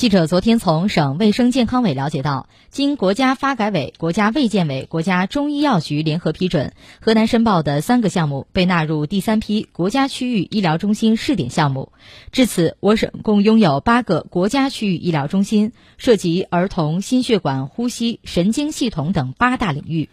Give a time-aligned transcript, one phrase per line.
[0.00, 11.92] 记者昨天从省卫生健康委了解到经国家发改委国家卫健委国家中医药局联合批准河南申报的三个项目被纳入第三批国家区域医疗中心试点项目
[12.32, 20.08] 至此我省共拥有八个国家区域医疗中心涉及儿童心血管呼吸神经系统等八大领域。